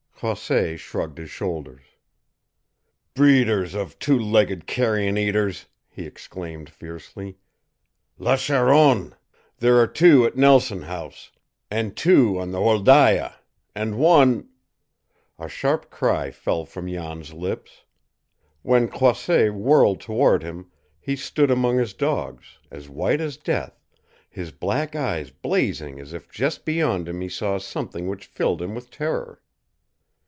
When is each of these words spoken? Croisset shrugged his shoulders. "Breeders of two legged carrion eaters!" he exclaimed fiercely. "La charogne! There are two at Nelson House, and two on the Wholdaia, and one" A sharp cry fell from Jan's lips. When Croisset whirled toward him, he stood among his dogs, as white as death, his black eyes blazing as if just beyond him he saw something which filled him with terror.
Croisset 0.23 0.79
shrugged 0.79 1.17
his 1.17 1.31
shoulders. 1.31 1.81
"Breeders 3.15 3.73
of 3.73 3.97
two 3.97 4.19
legged 4.19 4.67
carrion 4.67 5.17
eaters!" 5.17 5.65
he 5.89 6.05
exclaimed 6.05 6.69
fiercely. 6.69 7.37
"La 8.19 8.35
charogne! 8.35 9.15
There 9.57 9.77
are 9.79 9.87
two 9.87 10.23
at 10.27 10.35
Nelson 10.37 10.83
House, 10.83 11.31
and 11.71 11.97
two 11.97 12.37
on 12.39 12.51
the 12.51 12.59
Wholdaia, 12.59 13.33
and 13.73 13.97
one" 13.97 14.49
A 15.39 15.49
sharp 15.49 15.89
cry 15.89 16.29
fell 16.29 16.65
from 16.65 16.87
Jan's 16.87 17.33
lips. 17.33 17.83
When 18.61 18.89
Croisset 18.89 19.51
whirled 19.55 19.99
toward 20.01 20.43
him, 20.43 20.69
he 20.99 21.15
stood 21.15 21.49
among 21.49 21.77
his 21.79 21.95
dogs, 21.95 22.59
as 22.69 22.87
white 22.87 23.21
as 23.21 23.37
death, 23.37 23.81
his 24.29 24.51
black 24.51 24.95
eyes 24.95 25.31
blazing 25.31 25.99
as 25.99 26.13
if 26.13 26.29
just 26.31 26.63
beyond 26.63 27.09
him 27.09 27.21
he 27.21 27.27
saw 27.27 27.57
something 27.57 28.07
which 28.07 28.27
filled 28.27 28.61
him 28.61 28.75
with 28.75 28.91
terror. 28.91 29.41